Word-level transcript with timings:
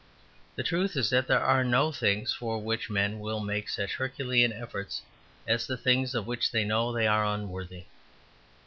The 0.55 0.63
truth 0.63 0.95
is 0.97 1.11
that 1.11 1.27
there 1.27 1.43
are 1.43 1.63
no 1.63 1.91
things 1.91 2.33
for 2.33 2.59
which 2.59 2.89
men 2.89 3.19
will 3.19 3.39
make 3.39 3.69
such 3.69 3.93
herculean 3.97 4.51
efforts 4.51 5.03
as 5.45 5.67
the 5.67 5.77
things 5.77 6.15
of 6.15 6.25
which 6.25 6.49
they 6.49 6.63
know 6.63 6.91
they 6.91 7.05
are 7.05 7.23
unworthy. 7.23 7.83